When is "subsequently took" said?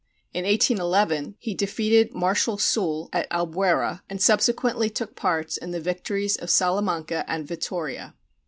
4.19-5.15